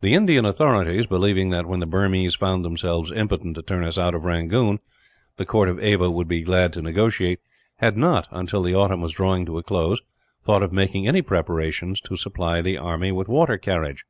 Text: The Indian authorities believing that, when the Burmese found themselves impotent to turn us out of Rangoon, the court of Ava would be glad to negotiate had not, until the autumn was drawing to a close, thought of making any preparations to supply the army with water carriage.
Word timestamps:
The 0.00 0.14
Indian 0.14 0.46
authorities 0.46 1.04
believing 1.06 1.50
that, 1.50 1.66
when 1.66 1.80
the 1.80 1.86
Burmese 1.86 2.34
found 2.34 2.64
themselves 2.64 3.12
impotent 3.12 3.56
to 3.56 3.62
turn 3.62 3.84
us 3.84 3.98
out 3.98 4.14
of 4.14 4.24
Rangoon, 4.24 4.78
the 5.36 5.44
court 5.44 5.68
of 5.68 5.78
Ava 5.80 6.10
would 6.10 6.26
be 6.28 6.40
glad 6.40 6.72
to 6.72 6.80
negotiate 6.80 7.40
had 7.76 7.94
not, 7.94 8.26
until 8.30 8.62
the 8.62 8.74
autumn 8.74 9.02
was 9.02 9.12
drawing 9.12 9.44
to 9.44 9.58
a 9.58 9.62
close, 9.62 10.00
thought 10.42 10.62
of 10.62 10.72
making 10.72 11.06
any 11.06 11.20
preparations 11.20 12.00
to 12.00 12.16
supply 12.16 12.62
the 12.62 12.78
army 12.78 13.12
with 13.12 13.28
water 13.28 13.58
carriage. 13.58 14.06